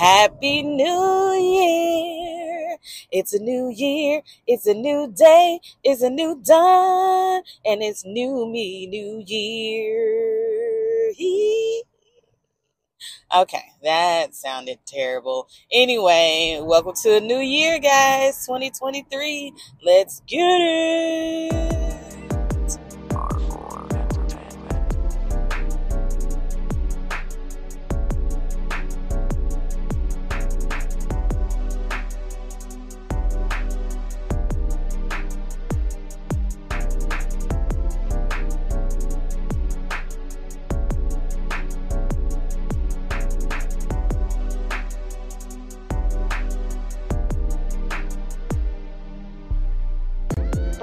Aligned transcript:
Happy 0.00 0.62
New 0.62 1.34
Year. 1.34 2.78
It's 3.12 3.34
a 3.34 3.38
new 3.38 3.68
year. 3.68 4.22
It's 4.46 4.66
a 4.66 4.72
new 4.72 5.12
day. 5.14 5.60
It's 5.84 6.00
a 6.00 6.08
new 6.08 6.40
dawn. 6.42 7.42
And 7.66 7.82
it's 7.82 8.02
new 8.06 8.46
me, 8.50 8.86
new 8.86 9.22
year. 9.26 11.12
Okay, 13.36 13.72
that 13.82 14.34
sounded 14.34 14.78
terrible. 14.86 15.50
Anyway, 15.70 16.58
welcome 16.62 16.94
to 17.02 17.16
a 17.16 17.20
new 17.20 17.40
year, 17.40 17.78
guys. 17.78 18.46
2023. 18.46 19.52
Let's 19.82 20.22
get 20.26 20.38
it. 20.38 21.79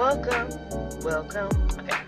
Welcome, 0.08 0.48
welcome. 1.02 1.48
Okay. 1.80 1.98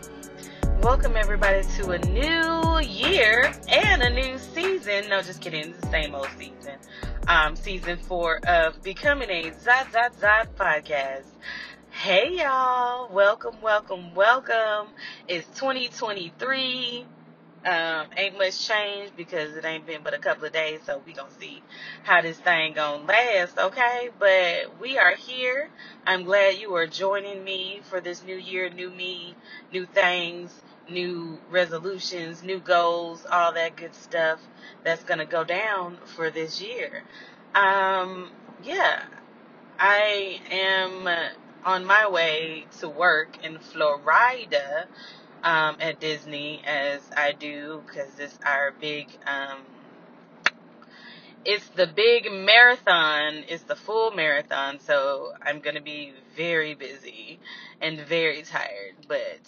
Welcome 0.81 1.19
everybody 1.19 1.63
to 1.77 1.91
a 1.91 1.99
new 1.99 2.81
year 2.81 3.53
and 3.69 4.03
a 4.03 4.09
new 4.09 4.39
season. 4.39 5.11
No, 5.11 5.21
just 5.21 5.43
kidding. 5.43 5.69
It's 5.69 5.81
the 5.83 5.91
same 5.91 6.15
old 6.15 6.29
season. 6.39 6.77
Um, 7.29 7.57
season 7.57 7.99
four 7.99 8.39
of 8.49 8.83
Becoming 8.83 9.29
a 9.29 9.51
Dot 9.51 9.93
Dot 9.93 10.19
Dot 10.19 10.57
podcast. 10.57 11.27
Hey 11.91 12.39
y'all. 12.39 13.13
Welcome, 13.13 13.57
welcome, 13.61 14.15
welcome. 14.15 14.95
It's 15.29 15.47
2023. 15.59 17.05
Um, 17.65 18.09
ain't 18.17 18.39
much 18.39 18.67
changed 18.67 19.17
because 19.17 19.57
it 19.57 19.65
ain't 19.67 19.87
been 19.87 20.03
but 20.03 20.15
a 20.15 20.19
couple 20.19 20.47
of 20.47 20.53
days, 20.53 20.81
so 20.85 21.03
we 21.07 21.13
gonna 21.15 21.31
see 21.41 21.63
how 22.05 22.23
this 22.23 22.39
thing 22.41 22.75
gonna 22.75 23.05
last, 23.05 23.59
okay? 23.59 24.11
But 24.19 24.81
we 24.81 24.99
are 24.99 25.15
here. 25.15 25.71
I'm 26.07 26.25
glad 26.25 26.59
you 26.59 26.75
are 26.77 26.89
joining 26.89 27.45
me 27.45 27.83
for 27.85 28.01
this 28.03 28.25
new 28.25 28.37
year, 28.37 28.71
new 28.71 28.91
me, 28.91 29.37
new 29.73 29.87
things, 29.87 30.61
new 30.91 31.39
resolutions, 31.51 32.43
new 32.43 32.61
goals, 32.61 33.27
all 33.33 33.53
that 33.55 33.77
good 33.77 33.95
stuff 33.95 34.41
that's 34.85 35.05
gonna 35.05 35.27
go 35.27 35.45
down 35.45 35.99
for 36.07 36.33
this 36.33 36.61
year. 36.63 37.05
Um, 37.55 38.33
yeah, 38.65 39.05
I 39.79 40.41
am 40.51 41.09
on 41.65 41.85
my 41.85 42.09
way 42.09 42.67
to 42.81 42.89
work 42.89 43.39
in 43.45 43.59
Florida 43.61 44.87
um, 45.43 45.77
at 45.81 46.01
Disney 46.01 46.63
as 46.67 47.01
I 47.17 47.33
do 47.33 47.83
because 47.87 48.19
it's 48.19 48.39
our 48.45 48.73
big, 48.81 49.09
um, 49.27 49.59
it's 51.45 51.69
the 51.71 51.87
big 51.87 52.31
marathon. 52.31 53.45
It's 53.49 53.65
the 53.65 53.77
full 53.77 54.11
marathon, 54.11 54.79
so 54.81 55.33
I'm 55.43 55.61
gonna 55.61 55.81
be 55.81 56.13
very 56.37 56.75
busy 56.75 57.39
and 57.81 57.99
very 58.01 58.43
tired. 58.43 58.95
But 59.09 59.41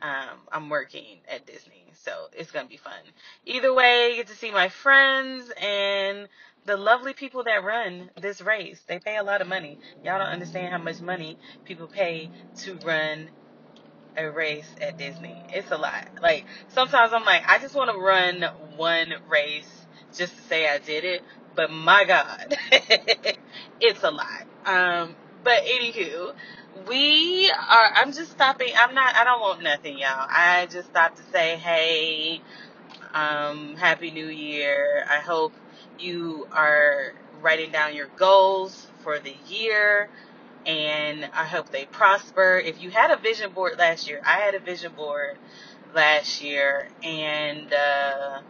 um, 0.00 0.38
I'm 0.52 0.68
working 0.68 1.18
at 1.28 1.46
Disney, 1.46 1.84
so 1.92 2.12
it's 2.32 2.50
gonna 2.50 2.68
be 2.68 2.76
fun. 2.76 2.92
Either 3.46 3.74
way, 3.74 4.12
I 4.12 4.16
get 4.16 4.28
to 4.28 4.36
see 4.36 4.50
my 4.50 4.68
friends 4.68 5.50
and 5.60 6.28
the 6.66 6.76
lovely 6.76 7.12
people 7.12 7.44
that 7.44 7.64
run 7.64 8.10
this 8.20 8.40
race. 8.40 8.80
They 8.86 8.98
pay 8.98 9.16
a 9.16 9.22
lot 9.22 9.40
of 9.42 9.48
money. 9.48 9.78
Y'all 10.02 10.18
don't 10.18 10.28
understand 10.28 10.72
how 10.72 10.78
much 10.78 11.00
money 11.00 11.38
people 11.64 11.88
pay 11.88 12.30
to 12.58 12.76
run 12.84 13.30
a 14.16 14.30
race 14.30 14.74
at 14.80 14.98
Disney. 14.98 15.42
It's 15.52 15.70
a 15.70 15.76
lot. 15.76 16.08
Like 16.22 16.46
sometimes 16.68 17.12
I'm 17.12 17.24
like, 17.24 17.42
I 17.48 17.58
just 17.58 17.74
want 17.74 17.90
to 17.90 17.98
run 17.98 18.42
one 18.76 19.14
race 19.28 19.86
just 20.14 20.36
to 20.36 20.42
say 20.42 20.68
I 20.68 20.78
did 20.78 21.04
it. 21.04 21.22
But 21.54 21.70
my 21.70 22.04
God, 22.04 22.56
it's 23.80 24.02
a 24.02 24.10
lot. 24.10 24.44
Um, 24.64 25.14
but 25.44 25.62
anywho, 25.64 26.34
we 26.88 27.50
are. 27.50 27.90
I'm 27.96 28.12
just 28.12 28.32
stopping. 28.32 28.72
I'm 28.76 28.94
not. 28.94 29.14
I 29.16 29.24
don't 29.24 29.40
want 29.40 29.62
nothing, 29.62 29.98
y'all. 29.98 30.26
I 30.28 30.66
just 30.70 30.88
stopped 30.88 31.18
to 31.18 31.22
say, 31.32 31.56
hey, 31.56 32.40
um, 33.14 33.76
happy 33.76 34.10
New 34.10 34.28
Year. 34.28 35.04
I 35.08 35.18
hope 35.20 35.52
you 35.98 36.48
are 36.52 37.12
writing 37.40 37.70
down 37.70 37.94
your 37.94 38.08
goals 38.16 38.88
for 39.02 39.18
the 39.18 39.34
year 39.48 40.08
and 40.66 41.24
I 41.34 41.44
hope 41.44 41.70
they 41.70 41.86
prosper. 41.86 42.62
If 42.64 42.82
you 42.82 42.90
had 42.90 43.10
a 43.10 43.16
vision 43.16 43.52
board 43.52 43.74
last 43.78 44.08
year, 44.08 44.20
I 44.26 44.38
had 44.40 44.54
a 44.54 44.60
vision 44.60 44.92
board 44.96 45.38
last 45.94 46.42
year, 46.42 46.88
and 47.02 47.72
uh, 47.72 48.40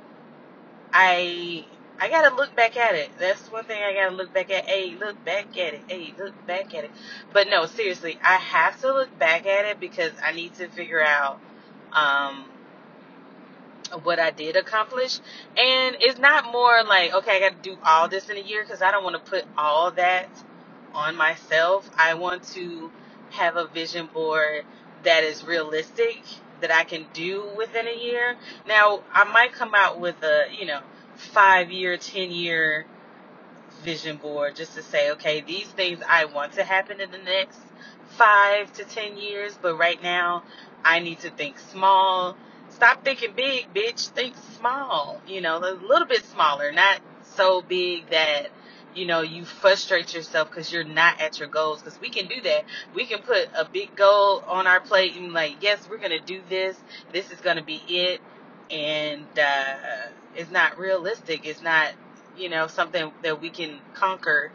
I 0.93 1.67
I 2.01 2.09
gotta 2.09 2.35
look 2.37 2.57
back 2.57 2.77
at 2.77 2.97
it. 2.97 3.11
That's 3.19 3.51
one 3.53 3.65
thing 3.65 3.83
I 3.83 3.95
gotta 3.95 4.17
look 4.17 4.33
back 4.35 4.51
at. 4.51 4.67
Hey, 4.67 4.97
look 4.99 5.23
back 5.25 5.57
at 5.59 5.75
it. 5.75 5.83
Hey, 5.89 6.15
look 6.19 6.35
back 6.47 6.75
at 6.75 6.85
it. 6.85 6.93
But 7.33 7.49
no, 7.49 7.67
seriously, 7.67 8.19
I 8.25 8.35
have 8.37 8.81
to 8.83 8.93
look 8.93 9.19
back 9.19 9.47
at 9.47 9.67
it 9.67 9.81
because 9.81 10.13
I 10.25 10.33
need 10.33 10.55
to 10.55 10.69
figure 10.69 11.03
out 11.03 11.41
um, 11.95 12.47
what 14.05 14.19
I 14.21 14.31
did 14.31 14.57
accomplish. 14.57 15.21
And 15.57 15.97
it's 16.01 16.19
not 16.19 16.53
more 16.53 16.85
like 16.85 17.15
okay, 17.15 17.37
I 17.37 17.41
got 17.51 17.63
to 17.63 17.71
do 17.71 17.79
all 17.87 18.09
this 18.09 18.31
in 18.31 18.37
a 18.37 18.41
year 18.43 18.65
because 18.65 18.83
I 18.83 18.91
don't 18.91 19.05
want 19.05 19.17
to 19.25 19.31
put 19.31 19.45
all 19.59 19.93
that 19.93 20.29
on 20.95 21.17
myself. 21.17 21.91
I 21.97 22.15
want 22.15 22.45
to 22.55 22.91
have 23.31 23.57
a 23.57 23.67
vision 23.67 24.09
board 24.13 24.65
that 25.03 25.25
is 25.25 25.45
realistic 25.45 26.23
that 26.61 26.71
I 26.71 26.85
can 26.85 27.07
do 27.13 27.45
within 27.57 27.87
a 27.87 27.97
year. 27.97 28.37
Now, 28.67 29.03
I 29.13 29.25
might 29.25 29.53
come 29.53 29.75
out 29.75 30.01
with 30.01 30.23
a, 30.23 30.47
you 30.59 30.67
know, 30.67 30.81
5 31.17 31.71
year, 31.71 31.97
10 31.97 32.31
year 32.31 32.87
vision 33.83 34.17
board 34.17 34.57
just 34.57 34.75
to 34.75 34.83
say, 34.83 35.11
okay, 35.13 35.43
these 35.43 35.67
things 35.67 36.01
I 36.09 36.25
want 36.25 36.53
to 36.55 36.65
happen 36.65 37.01
in 37.01 37.11
the 37.11 37.19
next 37.19 37.59
5 38.17 38.73
to 38.75 38.85
10 38.85 39.17
years, 39.17 39.59
but 39.61 39.77
right 39.77 40.03
now 40.03 40.45
I 40.85 41.01
need 41.01 41.21
to 41.21 41.31
think 41.31 41.59
small. 41.59 42.37
Stop 42.71 43.05
thinking 43.05 43.33
big, 43.37 43.73
bitch. 43.75 44.09
Think 44.09 44.35
small. 44.59 45.21
You 45.27 45.41
know, 45.41 45.59
a 45.59 45.75
little 45.75 46.07
bit 46.07 46.25
smaller, 46.25 46.73
not 46.73 47.01
so 47.23 47.63
big 47.63 48.11
that 48.11 48.49
you 48.95 49.07
know, 49.07 49.23
you 49.23 49.45
frustrate 49.45 50.15
yourself 50.15 50.51
because 50.51 50.73
you're 50.73 50.85
not 50.85 51.21
at 51.21 51.39
your 51.39 51.49
goals. 51.49 51.83
Because 51.83 52.01
we 52.01 52.09
can 52.09 52.27
do 52.27 52.41
that. 52.43 52.65
We 52.95 53.07
can 53.07 53.21
put 53.21 53.49
a 53.59 53.65
big 53.65 53.95
goal 53.97 54.43
on 54.47 54.67
our 54.67 54.81
plate 54.81 55.17
and 55.17 55.33
like, 55.33 55.57
yes, 55.61 55.89
we're 55.89 55.99
gonna 55.99 56.21
do 56.21 56.41
this. 56.49 56.77
This 57.13 57.31
is 57.31 57.41
gonna 57.41 57.63
be 57.63 57.83
it, 57.89 58.21
and 58.71 59.27
uh, 59.39 59.75
it's 60.37 60.51
not 60.51 60.79
realistic. 60.79 61.47
It's 61.47 61.63
not, 61.63 61.93
you 62.37 62.49
know, 62.49 62.67
something 62.67 63.13
that 63.23 63.41
we 63.41 63.51
can 63.51 63.81
conquer 63.95 64.51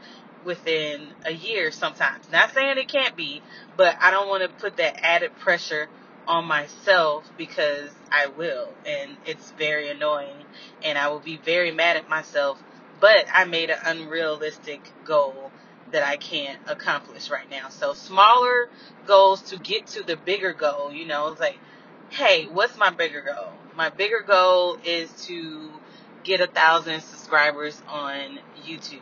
within 0.45 1.09
a 1.25 1.31
year. 1.33 1.71
Sometimes, 1.71 2.29
not 2.31 2.53
saying 2.53 2.77
it 2.77 2.87
can't 2.87 3.15
be, 3.15 3.41
but 3.77 3.97
I 4.01 4.11
don't 4.11 4.29
want 4.29 4.43
to 4.43 4.49
put 4.49 4.77
that 4.77 5.05
added 5.05 5.35
pressure 5.37 5.89
on 6.27 6.45
myself 6.45 7.29
because 7.37 7.91
I 8.11 8.27
will, 8.27 8.69
and 8.85 9.17
it's 9.25 9.51
very 9.51 9.89
annoying, 9.89 10.45
and 10.83 10.97
I 10.97 11.09
will 11.09 11.19
be 11.19 11.37
very 11.37 11.71
mad 11.71 11.97
at 11.97 12.07
myself 12.07 12.61
but 12.99 13.25
I 13.33 13.45
made 13.45 13.69
an 13.69 13.77
unrealistic 13.85 14.81
goal 15.05 15.51
that 15.91 16.03
I 16.03 16.17
can't 16.17 16.59
accomplish 16.67 17.29
right 17.29 17.49
now. 17.49 17.69
So 17.69 17.93
smaller 17.93 18.69
goals 19.07 19.41
to 19.43 19.57
get 19.57 19.87
to 19.87 20.03
the 20.03 20.15
bigger 20.17 20.53
goal, 20.53 20.91
you 20.93 21.05
know, 21.05 21.29
it's 21.29 21.39
like, 21.39 21.57
hey, 22.09 22.45
what's 22.45 22.77
my 22.77 22.89
bigger 22.89 23.21
goal? 23.21 23.53
My 23.75 23.89
bigger 23.89 24.21
goal 24.25 24.77
is 24.85 25.11
to 25.25 25.71
get 26.23 26.41
a 26.41 26.47
thousand 26.47 27.01
subscribers 27.01 27.81
on 27.87 28.39
YouTube. 28.63 29.01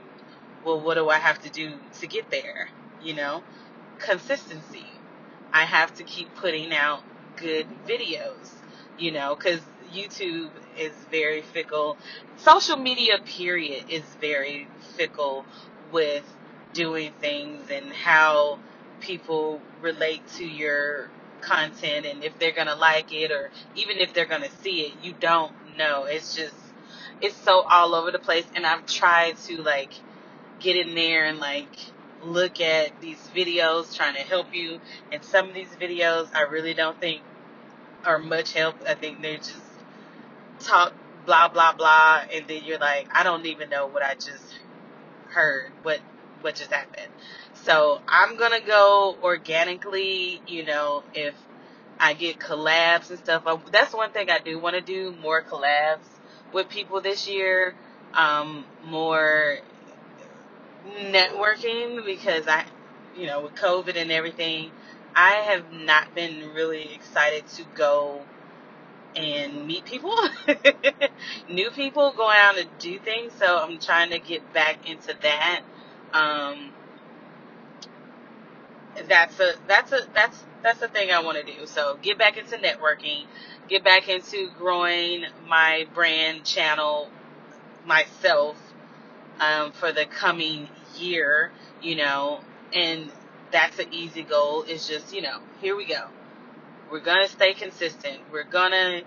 Well, 0.64 0.80
what 0.80 0.96
do 0.96 1.10
I 1.10 1.18
have 1.18 1.42
to 1.44 1.50
do 1.50 1.74
to 2.00 2.08
get 2.08 2.30
there? 2.30 2.70
You 3.02 3.16
know, 3.16 3.44
consistency. 4.00 4.86
I 5.52 5.64
have 5.64 5.94
to 5.96 6.04
keep 6.04 6.34
putting 6.36 6.74
out 6.74 7.02
good 7.38 7.68
videos, 7.88 8.52
you 8.98 9.12
know, 9.12 9.36
because 9.36 9.62
YouTube 9.94 10.50
is 10.78 10.94
very 11.12 11.42
fickle. 11.42 11.98
Social 12.38 12.78
media, 12.78 13.20
period, 13.26 13.86
is 13.90 14.04
very 14.22 14.68
fickle 14.96 15.46
with 15.92 16.24
doing 16.74 17.12
things 17.20 17.70
and 17.70 17.92
how 17.92 18.60
people 19.00 19.62
relate 19.82 20.28
to 20.36 20.46
your 20.46 21.10
content 21.42 22.06
and 22.06 22.24
if 22.24 22.38
they're 22.40 22.52
going 22.52 22.68
to 22.68 22.76
like 22.76 23.14
it 23.14 23.32
or 23.32 23.50
even 23.76 23.98
if 23.98 24.14
they're 24.14 24.26
going 24.26 24.42
to 24.42 24.52
see 24.62 24.82
it. 24.82 24.94
You 25.02 25.14
don't 25.20 25.54
know. 25.78 26.06
It's 26.06 26.36
just, 26.36 26.56
it's 27.22 27.36
so 27.36 27.62
all 27.62 27.96
over 27.96 28.12
the 28.12 28.20
place. 28.20 28.46
And 28.56 28.66
I've 28.66 28.86
tried 28.86 29.38
to 29.46 29.62
like 29.62 29.94
get 30.60 30.76
in 30.76 30.96
there 30.96 31.26
and 31.26 31.40
like 31.40 31.70
look 32.24 32.60
at 32.60 33.00
these 33.02 33.30
videos 33.36 33.96
trying 33.96 34.16
to 34.16 34.22
help 34.22 34.54
you. 34.54 34.80
And 35.12 35.24
some 35.24 35.50
of 35.50 35.54
these 35.54 35.70
videos 35.80 36.30
I 36.34 36.42
really 36.42 36.74
don't 36.74 37.00
think 37.00 37.22
are 38.04 38.20
much 38.20 38.54
help. 38.54 38.76
I 38.88 38.96
think 38.96 39.22
they're 39.22 39.38
just 39.38 39.67
talk 40.68 40.94
blah 41.26 41.48
blah 41.48 41.74
blah 41.74 42.24
and 42.34 42.48
then 42.48 42.64
you're 42.64 42.80
like 42.80 43.08
I 43.14 43.24
don't 43.24 43.46
even 43.46 43.70
know 43.70 43.88
what 43.88 44.04
I 44.04 44.14
just 44.14 44.60
heard 45.30 45.72
what 45.84 46.00
what 46.42 46.56
just 46.56 46.72
happened. 46.72 47.12
So 47.54 48.02
I'm 48.08 48.38
gonna 48.38 48.62
go 48.62 49.18
organically, 49.24 50.42
you 50.48 50.66
know, 50.66 51.04
if 51.14 51.34
I 52.00 52.14
get 52.14 52.40
collabs 52.40 53.10
and 53.10 53.20
stuff. 53.20 53.44
That's 53.72 53.94
one 53.94 54.12
thing 54.12 54.30
I 54.30 54.40
do 54.40 54.60
want 54.60 54.76
to 54.76 54.82
do 54.82 55.16
more 55.22 55.42
collabs 55.42 56.06
with 56.54 56.70
people 56.70 57.02
this 57.02 57.28
year. 57.28 57.74
Um, 58.14 58.66
more 58.86 59.58
networking 60.88 62.06
because 62.06 62.48
I, 62.48 62.66
you 63.16 63.26
know, 63.26 63.42
with 63.42 63.56
COVID 63.56 63.96
and 63.96 64.12
everything, 64.12 64.72
I 65.16 65.32
have 65.32 65.72
not 65.72 66.14
been 66.16 66.54
really 66.54 66.94
excited 66.94 67.48
to 67.48 67.64
go 67.76 68.22
and 69.18 69.66
meet 69.68 69.86
people, 69.86 70.16
new 71.50 71.72
people, 71.72 72.14
go 72.16 72.30
out 72.30 72.58
and 72.58 72.70
do 72.80 73.00
things. 73.00 73.34
So 73.34 73.58
I'm 73.58 73.80
trying 73.80 74.12
to 74.12 74.20
get 74.20 74.54
back 74.54 74.90
into 74.90 75.16
that. 75.24 75.62
Um, 76.14 76.72
that's 79.08 79.40
a 79.40 79.54
that's 79.68 79.92
a 79.92 80.02
that's 80.14 80.44
that's 80.64 80.80
the 80.80 80.88
thing 80.88 81.12
I 81.12 81.22
want 81.22 81.38
to 81.38 81.44
do. 81.44 81.66
So 81.66 81.98
get 82.02 82.18
back 82.18 82.38
into 82.38 82.58
networking, 82.58 83.26
get 83.70 83.84
back 83.84 84.10
into 84.10 84.50
growing 84.58 85.26
my 85.48 85.88
brand 85.94 86.46
channel 86.46 87.10
myself 87.86 88.58
um, 89.40 89.72
for 89.72 89.92
the 89.92 90.06
coming 90.06 90.70
year. 90.98 91.52
You 91.82 91.98
know, 91.98 92.42
and 92.74 93.12
that's 93.52 93.80
an 93.80 93.94
easy 93.94 94.24
goal. 94.24 94.64
Is 94.64 94.88
just 94.88 95.14
you 95.14 95.22
know 95.22 95.40
here 95.62 95.76
we 95.76 95.86
go. 95.86 96.08
We're 96.92 97.02
gonna 97.02 97.28
stay 97.28 97.54
consistent. 97.54 98.20
We're 98.32 98.46
gonna 98.46 99.02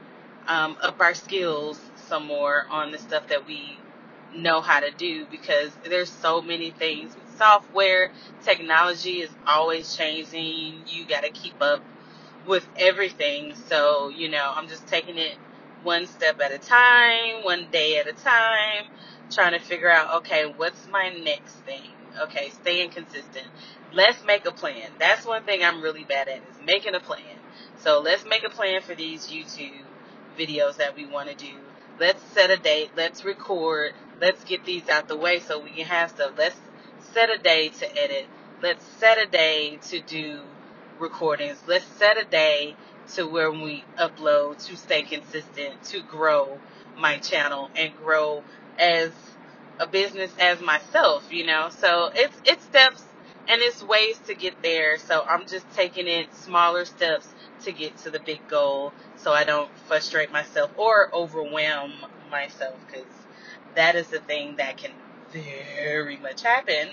um, 0.47 0.77
up 0.83 1.01
our 1.01 1.15
skills 1.15 1.81
some 2.09 2.27
more 2.27 2.67
on 2.71 2.93
the 2.93 2.99
stuff 2.99 3.29
that 3.29 3.47
we 3.47 3.79
know 4.35 4.61
how 4.61 4.81
to 4.81 4.91
do 4.91 5.27
because 5.31 5.73
there's 5.85 6.11
so 6.11 6.43
many 6.43 6.71
things. 6.71 7.15
With 7.15 7.37
software 7.39 8.13
technology 8.43 9.21
is 9.23 9.31
always 9.47 9.97
changing. 9.97 10.83
You 10.87 11.07
got 11.07 11.23
to 11.23 11.31
keep 11.31 11.61
up 11.63 11.83
with 12.47 12.67
everything. 12.77 13.55
So 13.55 14.11
you 14.11 14.29
know 14.29 14.53
i'm 14.57 14.69
just 14.69 14.87
taking 14.87 15.19
it 15.19 15.37
one 15.83 16.07
step 16.07 16.41
at 16.41 16.53
a 16.53 16.59
time 16.59 17.43
one 17.45 17.67
day 17.73 17.99
at 17.99 18.07
a 18.07 18.13
time 18.13 18.85
trying 19.31 19.53
to 19.53 19.59
figure 19.59 19.91
out 19.91 20.15
okay 20.19 20.53
what's 20.57 20.87
my 20.89 21.11
next 21.25 21.55
thing? 21.65 21.91
Okay 22.23 22.51
staying 22.51 22.91
consistent. 22.91 23.47
Let's 23.93 24.25
make 24.25 24.47
a 24.47 24.53
plan. 24.53 24.91
That's 24.99 25.27
one 25.27 25.45
thing 25.45 25.63
i'm 25.65 25.81
really 25.83 26.05
bad 26.05 26.29
at 26.29 26.39
is 26.39 26.67
making 26.67 26.95
a 26.95 27.01
plan 27.01 27.40
so 27.83 28.01
let's 28.01 28.25
make 28.25 28.45
a 28.45 28.51
plan 28.51 28.81
for 28.81 28.95
these 28.95 29.29
youtube 29.29 29.85
videos 30.39 30.77
that 30.77 30.95
we 30.97 31.07
want 31.07 31.29
to 31.29 31.35
do 31.35 31.55
let's 31.99 32.23
set 32.23 32.51
a 32.51 32.57
date 32.57 32.91
let's 32.97 33.25
record 33.25 33.93
let's 34.21 34.45
get 34.45 34.65
these 34.65 34.89
out 34.89 35.09
the 35.09 35.17
way 35.17 35.41
so 35.41 35.61
we 35.61 35.71
can 35.71 35.87
have 35.87 36.11
stuff. 36.11 36.33
Let's 36.37 36.57
set 37.13 37.31
a 37.31 37.39
day 37.39 37.71
to 37.71 37.99
edit. 37.99 38.27
Let's 38.63 38.85
set 38.85 39.19
a 39.19 39.27
day 39.27 39.79
to 39.89 40.01
do 40.01 40.41
recordings. 40.99 41.63
Let's 41.67 41.87
set 41.87 42.19
a 42.19 42.25
day 42.25 42.77
to 43.15 43.27
where 43.27 43.51
we 43.51 43.85
upload 43.99 44.65
to 44.67 44.77
stay 44.77 45.03
consistent, 45.03 45.83
to 45.85 46.01
grow 46.03 46.61
my 46.97 47.19
channel 47.19 47.71
and 47.75 47.97
grow 47.97 48.45
as 48.79 49.11
a 49.79 49.87
business 49.87 50.31
as 50.39 50.61
myself, 50.61 51.33
you 51.33 51.47
know. 51.47 51.71
So 51.71 52.11
it's 52.15 52.37
it's 52.45 52.65
steps 52.65 53.03
and 53.51 53.61
it's 53.63 53.83
ways 53.83 54.19
to 54.29 54.35
get 54.35 54.63
there. 54.63 54.97
So 54.97 55.25
I'm 55.29 55.45
just 55.47 55.69
taking 55.73 56.07
it 56.07 56.33
smaller 56.35 56.85
steps 56.85 57.29
to 57.65 57.73
get 57.73 57.97
to 57.99 58.11
the 58.11 58.21
big 58.21 58.47
goal 58.49 58.93
so 59.17 59.33
I 59.33 59.45
don't 59.45 59.69
frustrate 59.87 60.31
myself 60.31 60.71
or 60.79 61.13
overwhelm 61.13 61.93
myself 62.31 62.77
cuz 62.89 63.05
that 63.75 63.97
is 63.97 64.09
the 64.09 64.21
thing 64.21 64.57
that 64.57 64.77
can 64.77 64.93
very 65.33 66.17
much 66.17 66.43
happen. 66.43 66.91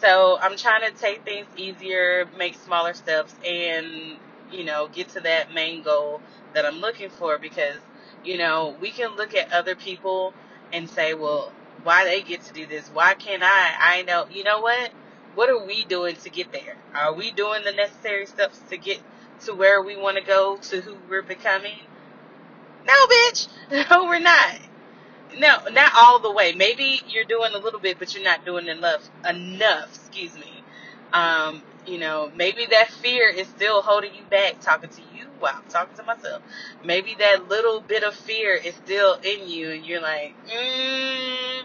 So 0.00 0.38
I'm 0.40 0.56
trying 0.56 0.90
to 0.90 0.98
take 0.98 1.24
things 1.24 1.46
easier, 1.56 2.26
make 2.36 2.54
smaller 2.54 2.94
steps, 2.94 3.34
and 3.46 4.18
you 4.50 4.64
know, 4.64 4.88
get 4.88 5.10
to 5.10 5.20
that 5.20 5.52
main 5.54 5.82
goal 5.82 6.20
that 6.54 6.66
I'm 6.66 6.80
looking 6.80 7.10
for 7.10 7.38
because, 7.38 7.78
you 8.24 8.38
know, 8.38 8.76
we 8.80 8.90
can 8.90 9.16
look 9.16 9.34
at 9.34 9.52
other 9.52 9.74
people 9.74 10.34
and 10.72 10.88
say, 10.88 11.14
well, 11.14 11.52
why 11.84 12.04
they 12.04 12.22
get 12.22 12.42
to 12.44 12.52
do 12.52 12.66
this? 12.66 12.88
Why 12.88 13.14
can't 13.14 13.42
I? 13.42 13.74
I 13.80 14.02
know, 14.02 14.26
you 14.30 14.44
know 14.44 14.60
what? 14.60 14.90
What 15.34 15.50
are 15.50 15.66
we 15.66 15.84
doing 15.84 16.16
to 16.16 16.30
get 16.30 16.52
there? 16.52 16.76
Are 16.94 17.14
we 17.14 17.32
doing 17.32 17.62
the 17.64 17.72
necessary 17.72 18.26
steps 18.26 18.60
to 18.70 18.78
get 18.78 19.02
to 19.46 19.54
where 19.54 19.82
we 19.82 19.96
want 19.96 20.18
to 20.18 20.24
go, 20.24 20.58
to 20.58 20.80
who 20.82 20.96
we're 21.08 21.22
becoming? 21.22 21.78
No, 22.86 22.94
bitch. 23.08 23.48
No, 23.90 24.04
we're 24.04 24.20
not. 24.20 24.58
No, 25.36 25.58
not 25.72 25.92
all 25.96 26.20
the 26.20 26.32
way. 26.32 26.54
Maybe 26.54 27.00
you're 27.06 27.24
doing 27.24 27.52
a 27.54 27.58
little 27.58 27.80
bit, 27.80 27.98
but 27.98 28.14
you're 28.14 28.24
not 28.24 28.44
doing 28.44 28.68
enough. 28.68 29.08
Enough, 29.28 29.88
excuse 29.94 30.34
me. 30.36 30.64
Um, 31.12 31.64
you 31.86 31.98
know, 31.98 32.30
maybe 32.34 32.66
that 32.70 32.90
fear 32.90 33.28
is 33.28 33.48
still 33.48 33.82
holding 33.82 34.14
you 34.14 34.24
back. 34.26 34.60
Talking 34.60 34.90
to 34.90 35.02
you, 35.02 35.28
wow, 35.40 35.52
I'm 35.58 35.68
talking 35.68 35.96
to 35.96 36.04
myself. 36.04 36.42
Maybe 36.84 37.14
that 37.18 37.48
little 37.48 37.80
bit 37.82 38.04
of 38.04 38.14
fear 38.14 38.54
is 38.54 38.74
still 38.76 39.16
in 39.24 39.48
you, 39.48 39.72
and 39.72 39.84
you're 39.84 40.02
like, 40.02 40.36
mm, 40.46 41.62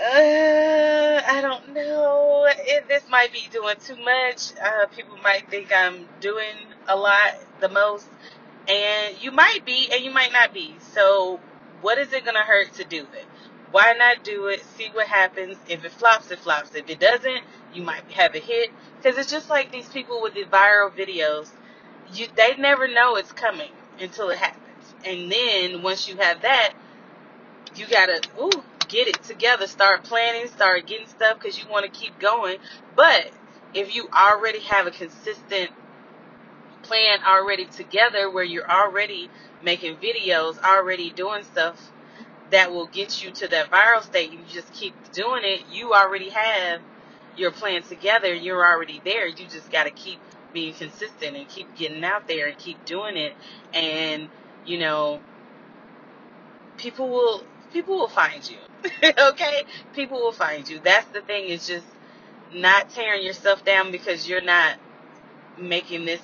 uh, 0.00 1.22
I 1.26 1.40
don't 1.40 1.74
know. 1.74 2.46
It, 2.48 2.86
this 2.88 3.02
might 3.10 3.32
be 3.32 3.48
doing 3.50 3.74
too 3.84 3.96
much. 3.96 4.52
Uh, 4.62 4.86
people 4.86 5.16
might 5.18 5.50
think 5.50 5.72
I'm 5.74 6.06
doing 6.20 6.54
a 6.86 6.96
lot, 6.96 7.34
the 7.60 7.68
most, 7.68 8.06
and 8.68 9.20
you 9.20 9.32
might 9.32 9.64
be, 9.64 9.88
and 9.92 10.04
you 10.04 10.12
might 10.12 10.32
not 10.32 10.54
be. 10.54 10.76
So 10.92 11.40
what 11.80 11.98
is 11.98 12.12
it 12.12 12.24
going 12.24 12.36
to 12.36 12.42
hurt 12.42 12.74
to 12.74 12.84
do 12.84 13.00
it? 13.00 13.26
Why 13.72 13.92
not 13.98 14.24
do 14.24 14.46
it? 14.46 14.64
See 14.76 14.88
what 14.92 15.08
happens. 15.08 15.56
If 15.68 15.84
it 15.84 15.92
flops, 15.92 16.30
it 16.30 16.38
flops. 16.38 16.74
If 16.74 16.88
it 16.88 17.00
doesn't, 17.00 17.42
you 17.74 17.82
might 17.82 18.08
have 18.12 18.34
a 18.34 18.38
hit. 18.38 18.70
Because 18.96 19.18
it's 19.18 19.30
just 19.30 19.50
like 19.50 19.72
these 19.72 19.88
people 19.88 20.22
with 20.22 20.34
the 20.34 20.44
viral 20.44 20.90
videos. 20.90 21.50
You, 22.14 22.28
they 22.36 22.56
never 22.56 22.88
know 22.88 23.16
it's 23.16 23.32
coming 23.32 23.72
until 24.00 24.30
it 24.30 24.38
happens. 24.38 24.94
And 25.04 25.30
then 25.30 25.82
once 25.82 26.08
you 26.08 26.16
have 26.16 26.42
that, 26.42 26.72
you 27.76 27.86
gotta 27.86 28.22
ooh 28.40 28.62
get 28.88 29.08
it 29.08 29.22
together. 29.22 29.66
Start 29.66 30.04
planning. 30.04 30.48
Start 30.48 30.86
getting 30.86 31.06
stuff 31.06 31.38
because 31.38 31.58
you 31.58 31.68
want 31.70 31.84
to 31.84 31.90
keep 31.90 32.18
going. 32.18 32.58
But 32.96 33.30
if 33.74 33.94
you 33.94 34.08
already 34.12 34.60
have 34.60 34.86
a 34.86 34.90
consistent 34.90 35.70
plan 36.82 37.18
already 37.26 37.66
together 37.66 38.30
where 38.30 38.44
you're 38.44 38.70
already 38.70 39.28
making 39.62 39.96
videos, 39.96 40.58
already 40.62 41.10
doing 41.10 41.44
stuff 41.44 41.90
that 42.50 42.70
will 42.72 42.86
get 42.86 43.22
you 43.22 43.30
to 43.30 43.48
that 43.48 43.70
viral 43.70 44.02
state. 44.02 44.32
You 44.32 44.38
just 44.48 44.72
keep 44.72 44.94
doing 45.12 45.42
it. 45.44 45.62
You 45.70 45.92
already 45.92 46.30
have 46.30 46.80
your 47.36 47.50
plan 47.50 47.82
together. 47.82 48.32
You're 48.32 48.64
already 48.64 49.00
there. 49.04 49.26
You 49.26 49.46
just 49.48 49.70
got 49.70 49.84
to 49.84 49.90
keep 49.90 50.18
being 50.52 50.72
consistent 50.72 51.36
and 51.36 51.46
keep 51.48 51.76
getting 51.76 52.02
out 52.04 52.26
there 52.26 52.48
and 52.48 52.58
keep 52.58 52.82
doing 52.86 53.16
it. 53.16 53.34
And, 53.74 54.28
you 54.64 54.78
know, 54.78 55.20
people 56.78 57.08
will 57.08 57.44
people 57.72 57.96
will 57.96 58.08
find 58.08 58.48
you. 58.48 58.58
okay? 59.18 59.62
People 59.94 60.18
will 60.18 60.32
find 60.32 60.68
you. 60.68 60.80
That's 60.82 61.06
the 61.12 61.20
thing 61.20 61.44
is 61.48 61.66
just 61.66 61.86
not 62.52 62.90
tearing 62.90 63.22
yourself 63.24 63.64
down 63.64 63.92
because 63.92 64.28
you're 64.28 64.40
not 64.42 64.76
making 65.58 66.04
this 66.04 66.22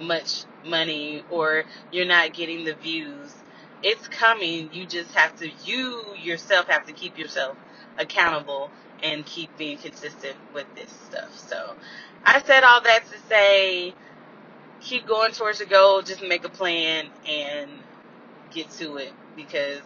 much 0.00 0.44
money 0.64 1.22
or 1.30 1.64
you're 1.92 2.06
not 2.06 2.32
getting 2.32 2.64
the 2.64 2.74
views. 2.74 3.34
It's 3.82 4.08
coming. 4.08 4.70
You 4.72 4.86
just 4.86 5.14
have 5.14 5.36
to, 5.36 5.50
you 5.64 6.02
yourself 6.22 6.68
have 6.68 6.86
to 6.86 6.92
keep 6.92 7.18
yourself 7.18 7.56
accountable 7.98 8.70
and 9.02 9.24
keep 9.26 9.56
being 9.58 9.76
consistent 9.78 10.36
with 10.54 10.66
this 10.74 10.90
stuff. 10.90 11.36
So 11.36 11.74
I 12.24 12.42
said 12.42 12.64
all 12.64 12.80
that 12.82 13.04
to 13.10 13.18
say 13.28 13.94
keep 14.80 15.06
going 15.06 15.32
towards 15.32 15.60
your 15.60 15.68
goal, 15.68 16.02
just 16.02 16.22
make 16.22 16.44
a 16.44 16.48
plan 16.48 17.06
and 17.28 17.70
get 18.50 18.70
to 18.70 18.96
it 18.96 19.12
because 19.36 19.80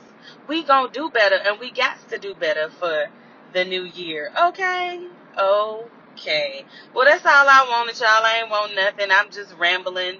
we 0.48 0.64
gonna 0.64 0.90
do 0.92 1.10
better 1.10 1.36
and 1.36 1.58
we 1.58 1.70
got 1.70 1.96
to 2.10 2.18
do 2.18 2.34
better 2.34 2.70
for 2.70 3.08
the 3.52 3.64
new 3.64 3.84
year. 3.84 4.30
Okay? 4.40 5.06
Okay. 5.38 6.64
Well, 6.94 7.04
that's 7.06 7.24
all 7.24 7.48
I 7.48 7.66
wanted, 7.70 7.98
y'all. 7.98 8.08
I 8.08 8.40
ain't 8.42 8.50
want 8.50 8.74
nothing. 8.74 9.08
I'm 9.10 9.30
just 9.30 9.54
rambling 9.56 10.16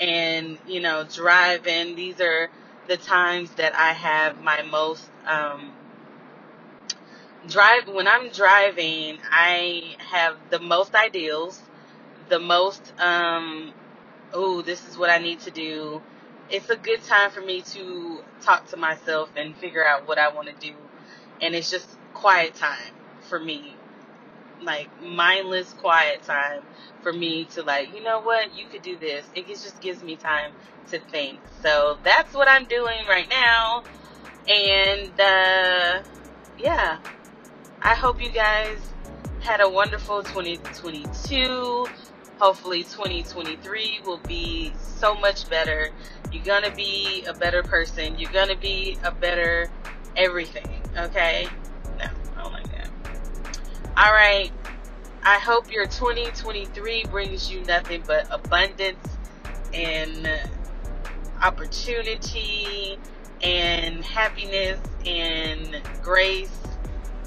and, 0.00 0.58
you 0.66 0.80
know, 0.80 1.04
driving. 1.04 1.96
These 1.96 2.20
are 2.20 2.48
the 2.88 2.96
times 2.96 3.50
that 3.52 3.74
I 3.74 3.92
have 3.92 4.40
my 4.42 4.62
most, 4.62 5.08
um, 5.26 5.72
drive, 7.48 7.88
when 7.88 8.06
I'm 8.06 8.30
driving, 8.30 9.18
I 9.30 9.96
have 9.98 10.36
the 10.50 10.60
most 10.60 10.94
ideals, 10.94 11.60
the 12.28 12.38
most, 12.38 12.92
um, 13.00 13.72
oh, 14.32 14.62
this 14.62 14.86
is 14.88 14.96
what 14.96 15.10
I 15.10 15.18
need 15.18 15.40
to 15.40 15.50
do. 15.50 16.02
It's 16.50 16.70
a 16.70 16.76
good 16.76 17.02
time 17.04 17.30
for 17.30 17.40
me 17.40 17.62
to 17.62 18.22
talk 18.40 18.68
to 18.70 18.76
myself 18.76 19.30
and 19.36 19.56
figure 19.56 19.86
out 19.86 20.08
what 20.08 20.18
I 20.18 20.32
want 20.32 20.48
to 20.48 20.54
do. 20.54 20.74
And 21.40 21.54
it's 21.54 21.70
just 21.70 21.88
quiet 22.14 22.54
time 22.54 22.94
for 23.28 23.38
me 23.38 23.76
like 24.62 24.88
mindless 25.02 25.72
quiet 25.74 26.22
time 26.22 26.62
for 27.02 27.12
me 27.12 27.44
to 27.46 27.62
like, 27.62 27.94
you 27.94 28.02
know 28.02 28.20
what, 28.20 28.54
you 28.56 28.66
could 28.66 28.82
do 28.82 28.96
this. 28.96 29.26
It 29.34 29.46
just 29.46 29.80
gives 29.80 30.02
me 30.02 30.16
time 30.16 30.52
to 30.90 30.98
think. 30.98 31.38
So 31.62 31.98
that's 32.04 32.34
what 32.34 32.48
I'm 32.48 32.64
doing 32.66 32.98
right 33.08 33.28
now. 33.28 33.84
And 34.48 35.12
uh, 35.20 36.02
yeah, 36.58 36.98
I 37.82 37.94
hope 37.94 38.22
you 38.22 38.30
guys 38.30 38.78
had 39.40 39.60
a 39.60 39.68
wonderful 39.68 40.22
2022. 40.22 41.86
Hopefully 42.38 42.82
2023 42.84 44.00
will 44.04 44.20
be 44.26 44.72
so 44.78 45.14
much 45.14 45.48
better. 45.48 45.90
You're 46.32 46.44
gonna 46.44 46.70
be 46.74 47.24
a 47.28 47.34
better 47.34 47.62
person. 47.62 48.18
You're 48.18 48.32
gonna 48.32 48.56
be 48.56 48.98
a 49.04 49.12
better 49.12 49.70
everything. 50.16 50.82
Okay? 50.98 51.48
No, 51.98 52.06
I 52.36 52.42
don't 52.42 52.52
like 52.52 52.68
that. 52.72 52.88
All 53.96 54.12
right. 54.12 54.50
I 55.22 55.38
hope 55.38 55.72
your 55.72 55.86
2023 55.86 57.04
brings 57.04 57.50
you 57.50 57.62
nothing 57.64 58.02
but 58.06 58.26
abundance 58.30 59.18
and 59.74 60.28
opportunity 61.42 62.98
and 63.42 64.04
happiness 64.04 64.80
and 65.06 65.82
grace 66.02 66.58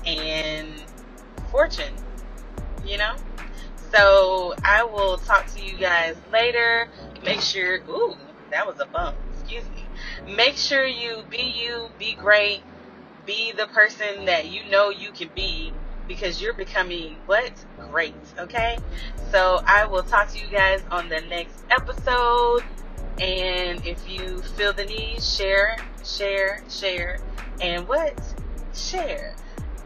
and 0.05 0.69
fortune, 1.51 1.93
you 2.85 2.97
know? 2.97 3.15
So 3.93 4.55
I 4.63 4.83
will 4.83 5.17
talk 5.17 5.47
to 5.53 5.63
you 5.63 5.77
guys 5.77 6.15
later. 6.31 6.89
Make 7.23 7.41
sure, 7.41 7.81
ooh, 7.89 8.15
that 8.53 8.67
was 8.67 8.79
a 8.79 8.85
bump. 8.85 9.17
Excuse 9.33 9.65
me. 9.75 10.35
Make 10.35 10.57
sure 10.57 10.85
you 10.85 11.23
be 11.29 11.41
you, 11.41 11.89
be 11.97 12.13
great, 12.13 12.61
be 13.25 13.51
the 13.51 13.65
person 13.67 14.25
that 14.25 14.49
you 14.49 14.61
know 14.69 14.89
you 14.89 15.11
can 15.11 15.29
be 15.35 15.73
because 16.07 16.41
you're 16.41 16.53
becoming 16.53 17.15
what? 17.25 17.51
Great. 17.91 18.13
Okay? 18.37 18.77
So 19.31 19.61
I 19.65 19.85
will 19.85 20.03
talk 20.03 20.29
to 20.29 20.39
you 20.39 20.47
guys 20.51 20.81
on 20.91 21.09
the 21.09 21.21
next 21.21 21.63
episode. 21.71 22.63
And 23.19 23.85
if 23.85 24.07
you 24.09 24.41
feel 24.41 24.73
the 24.73 24.85
need, 24.85 25.21
share, 25.21 25.77
share, 26.03 26.63
share, 26.69 27.19
and 27.59 27.87
what? 27.87 28.19
Share. 28.75 29.35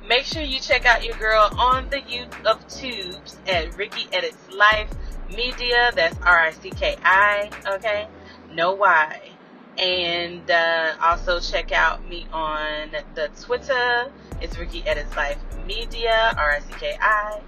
Make 0.08 0.26
sure 0.26 0.42
you 0.42 0.60
check 0.60 0.86
out 0.86 1.06
your 1.06 1.18
girl 1.18 1.50
on 1.58 1.90
the 1.90 2.02
youth 2.02 2.34
of 2.46 2.66
tubes 2.68 3.38
at 3.48 3.78
Ricki 3.78 4.08
Edits 4.14 4.38
Life 4.54 4.90
Media. 5.30 5.92
That's 5.96 6.18
R 6.22 6.40
I 6.40 6.52
C 6.52 6.70
K 6.70 6.98
I. 7.04 7.50
Okay? 7.68 8.08
No 8.54 8.74
Why. 8.74 9.30
And 9.77 10.50
uh, 10.50 10.94
also 11.01 11.39
check 11.39 11.72
out 11.72 12.08
me 12.10 12.25
on 12.34 12.89
the 13.13 13.30
Twitter. 13.39 14.12
It's 14.42 14.58
Ricki 14.58 14.84
Edits 14.88 15.16
Life 15.16 15.38
Media, 15.68 16.34
R 16.38 16.51
I 16.51 16.60
C 16.60 16.74
K 16.80 16.98
I. 17.00 17.39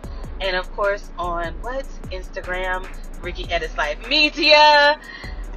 And 0.41 0.55
of 0.55 0.71
course 0.73 1.09
on 1.17 1.53
what? 1.61 1.85
Instagram, 2.11 2.87
Ricki 3.21 3.51
Edits 3.51 3.75
Life 3.77 4.07
Media. 4.07 4.99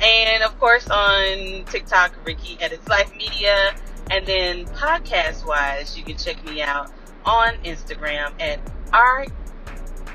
And 0.03 0.43
of 0.43 0.59
course 0.59 0.89
on 0.89 1.65
TikTok, 1.67 2.17
Ricki 2.25 2.57
Edits 2.61 2.89
Life 2.89 3.15
Media. 3.17 3.75
And 4.11 4.27
then 4.27 4.67
podcast 4.67 5.47
wise, 5.47 5.97
you 5.97 6.05
can 6.05 6.17
check 6.17 6.43
me 6.45 6.63
out 6.63 6.91
on 7.25 7.55
Instagram 7.65 8.33
at 8.41 8.59
R 8.93 9.27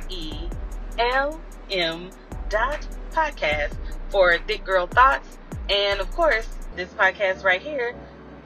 E 0.09 0.49
L 0.97 1.39
M 1.69 2.09
dot 2.49 2.85
podcast 3.11 3.73
for 4.09 4.37
Thick 4.39 4.63
Girl 4.63 4.87
Thoughts. 4.87 5.37
And 5.69 5.99
of 5.99 6.11
course, 6.11 6.47
this 6.75 6.89
podcast 6.93 7.43
right 7.43 7.61
here, 7.61 7.95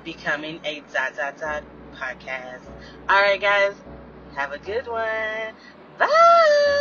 becoming 0.04 0.60
a 0.66 0.82
dot 0.94 1.16
dot 1.16 1.38
dot 1.38 1.64
podcast. 1.96 2.62
All 3.10 3.22
right, 3.22 3.40
guys, 3.40 3.74
have 4.36 4.52
a 4.52 4.60
good 4.60 4.88
one. 4.88 5.54
Bye. 5.98 6.81